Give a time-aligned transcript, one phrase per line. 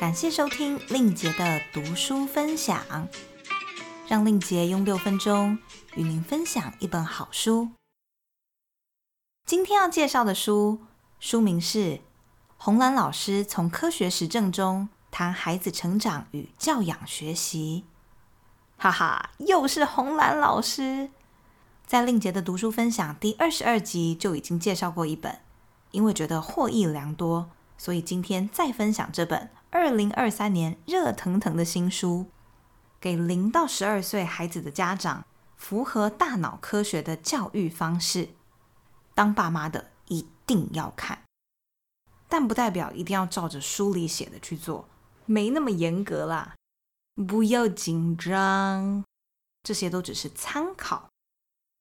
[0.00, 3.06] 感谢收听令杰的读书分享，
[4.08, 5.58] 让令杰用六分钟
[5.94, 7.68] 与您分享一本好书。
[9.44, 10.80] 今天要介绍的书，
[11.18, 12.00] 书名是
[12.56, 17.84] 红兰老师从科学实证中谈孩子成长与教养学习。
[18.78, 21.10] 哈哈，又是红兰老师，
[21.84, 25.40] 在令杰的读书分享第二十二集就已经介绍过一本，
[25.90, 32.26] 因为觉得获益良多，所以今天再分享这本二零二三年热腾腾的新书，
[33.00, 35.24] 给零到十二岁孩子的家长，
[35.56, 38.30] 符合大脑科学的教育方式。
[39.14, 41.22] 当爸妈的一定要看，
[42.28, 44.88] 但不代表一定要照着书里写的去做，
[45.26, 46.56] 没那么严格啦。
[47.28, 49.04] 不要紧张，
[49.62, 51.08] 这些都只是参考。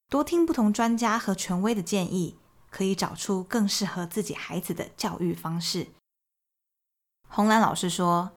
[0.09, 2.37] 多听不同专家和权威的建议，
[2.69, 5.87] 可以找出更适合自己孩子的教育方式。
[7.29, 8.33] 红兰老师说，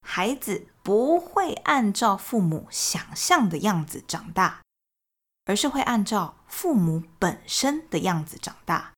[0.00, 4.62] 孩子不会按照父母想象的样子长大，
[5.44, 8.94] 而是会按照父母本身的样子长大。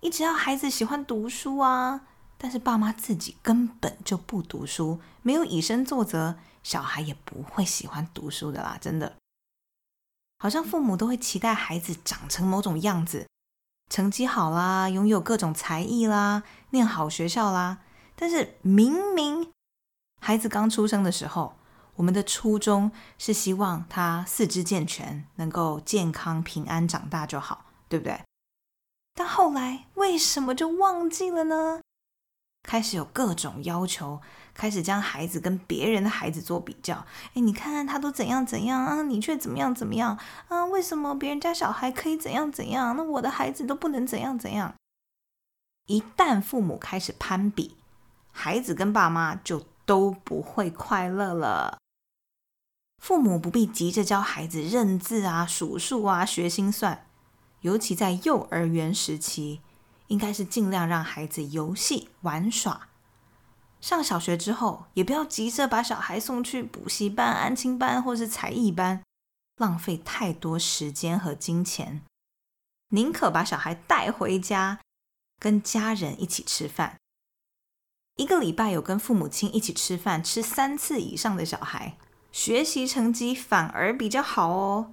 [0.00, 2.06] 你只要孩子喜欢读书啊。
[2.36, 8.76] 但是爸妈自己根本就不读书，没有以身作则，小孩也不会喜欢读书的啦。
[8.78, 9.16] 真的，
[10.38, 13.26] 好像父母都会期待孩子长成某种样子，
[13.88, 17.78] 成绩好啦，拥有各种才艺啦，念好学校啦。
[18.16, 19.50] 但是明明
[20.20, 21.56] 孩子刚出生的时候，
[21.96, 28.20] 我们的初衷是希望他四肢健全，能够健康平安长大就好，对不对？
[29.14, 31.80] 但后来为什么就忘记了呢？
[32.66, 34.22] 开始有各种要求，
[34.54, 37.04] 开始将孩子跟别人的孩子做比较。
[37.34, 40.64] 哎，你看他都怎样怎样啊，你却怎么样怎么样啊？
[40.64, 44.74] 为什么别人家小孩可以怎样怎样，那我的孩子都不能怎样怎样？
[45.86, 47.76] 一旦父母开始攀比，
[48.34, 51.78] 孩子跟爸妈就都不会快乐了。
[52.98, 57.06] 父母不必急着教孩子认字啊、数数啊、学心算，
[57.60, 59.62] 尤其在幼儿园时期。
[60.08, 62.88] 应该是尽量让孩子游戏玩耍。
[63.80, 69.02] 上小学之后，也不要急着把小孩送去补习班、安亲班或是才艺班，
[69.56, 72.02] 浪费太多时间和金钱。
[72.90, 74.78] 宁可把小孩带回家，
[75.40, 76.96] 跟家人一起吃饭。
[78.16, 81.98] 一个礼拜有跟父母亲一起吃饭吃三次以上的小孩，
[82.30, 84.92] 学习成绩反而比较好哦。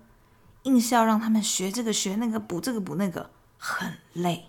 [0.64, 4.48] 硬是要让他们学这个学那个，补这个补那个，很累。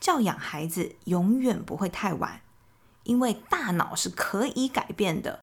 [0.00, 2.40] 教养孩子永远不会太晚，
[3.04, 5.40] 因为大脑是可以改变的。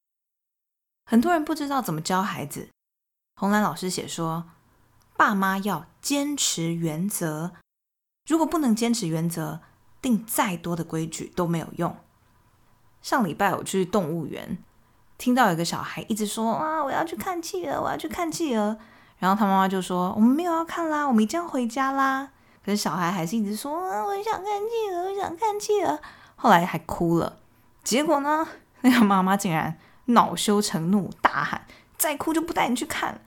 [1.06, 2.70] 很多人不知道怎么教孩子。
[3.36, 4.50] 红兰老师写说，
[5.16, 7.54] 爸妈要坚持原则，
[8.28, 9.62] 如果不能坚持原则，
[10.08, 11.96] 定再多的规矩都没有用。
[13.02, 14.58] 上礼拜我去动物园，
[15.18, 18.78] 听到有个小孩一直说啊，我要去看企鹅，我要去看企鹅。
[19.20, 22.30] 然后他妈妈就说，我们没有要看啦，我们已经要回家啦。
[22.64, 26.00] 可是小孩还是一直说啊，我想看企鹅，我想看企鹅。
[26.36, 27.38] 后来还哭了，
[27.84, 28.48] 结果呢，
[28.82, 31.66] 那个妈妈竟然恼羞成怒，大喊
[31.98, 33.22] ：“再哭就不带你去看！”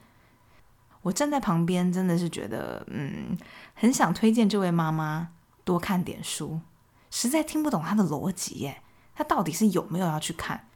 [1.03, 3.37] 我站在旁边，真的是觉得，嗯，
[3.73, 5.29] 很想推荐这位妈妈
[5.65, 6.61] 多看点书。
[7.11, 8.81] 实在听不懂他的逻辑耶，
[9.13, 10.67] 他到底是有没有要去看？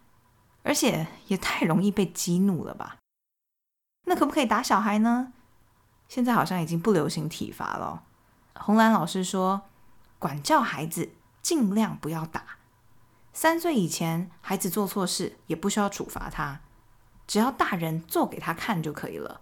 [0.62, 2.97] 而且也太容易被激怒了吧？
[4.03, 5.34] 那可不可以打小孩呢？
[6.07, 8.03] 现在好像已经不流行体罚了。
[8.53, 9.63] 红兰老师说
[10.19, 11.09] ：“管教孩子
[11.41, 12.44] 尽量不要打。
[13.34, 16.62] 三岁以前，孩子做错事也不需要处罚他，
[17.25, 19.41] 只要大人做给他看就可以了。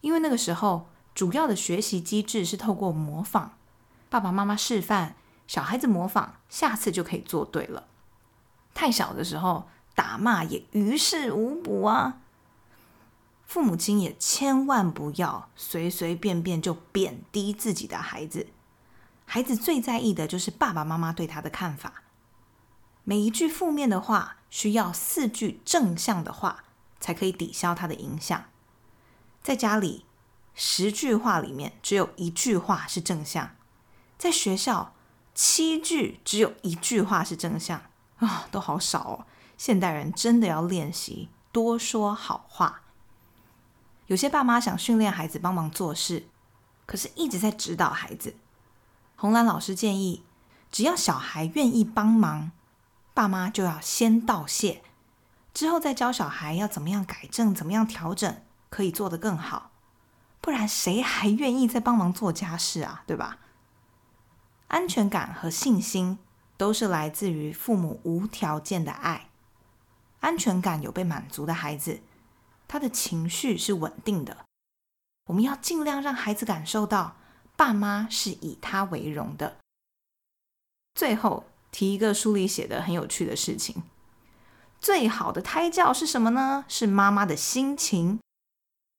[0.00, 3.50] 因为那个时候，主要的学习机制是透过模仿，
[4.10, 5.16] 爸爸妈妈示范，
[5.46, 7.86] 小孩子模仿，下次就可以做对了。
[8.74, 12.20] 太小的时候，打骂也于事无补啊。
[13.44, 18.48] 父母亲也千万不要随随便便就贬低自己的孩子。
[19.26, 22.02] 孩子最在意的就是爸爸妈妈对他的看法。
[23.04, 26.64] 每一句负面的话，需要四句正向的话
[26.98, 28.44] 才可以抵消他的影响。
[29.42, 30.06] 在家里，
[30.54, 33.48] 十句话里面只有一句话是正向；
[34.16, 34.94] 在学校，
[35.34, 37.82] 七句只有一句话是正向
[38.18, 39.26] 啊，都好少哦。
[39.56, 42.82] 现代人真的要练习多说好话。
[44.06, 46.26] 有些爸妈想训练孩子帮忙做事，
[46.84, 48.34] 可是一直在指导孩子。
[49.16, 50.24] 红兰老师建议，
[50.70, 52.50] 只要小孩愿意帮忙，
[53.14, 54.82] 爸妈就要先道谢，
[55.54, 59.70] 之后再教小孩要怎么样改正、怎么样调整，可以做得更好。
[60.40, 63.04] 不然谁还愿意再帮忙做家事啊？
[63.06, 63.38] 对吧？
[64.72, 66.18] 安全感和信心
[66.56, 69.28] 都是来自于父母无条件的爱，
[70.20, 72.00] 安全感有被满足的孩子，
[72.66, 74.46] 他的情绪是稳定的。
[75.26, 77.16] 我们要尽量让孩子感受到
[77.54, 79.58] 爸妈是以他为荣的。
[80.94, 83.82] 最后提一个书里写的很有趣的事情：
[84.80, 86.64] 最好的胎教是什么呢？
[86.66, 88.18] 是妈妈的心情，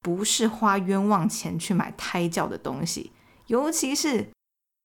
[0.01, 3.11] 不是花冤枉钱去买胎教的东西，
[3.47, 4.29] 尤其是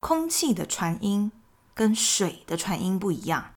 [0.00, 1.32] 空气的传音。
[1.74, 3.52] 跟水的传音不一样，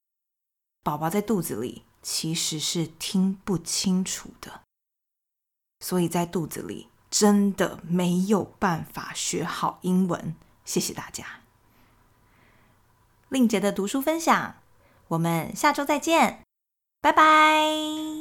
[0.83, 4.61] 宝宝在肚子里其实是听不清楚的，
[5.79, 10.35] 所以在肚子里真的没有办法学好英文。
[10.63, 11.41] 谢谢大家，
[13.29, 14.57] 令杰的读书分享，
[15.07, 16.43] 我们下周再见，
[17.01, 18.20] 拜拜。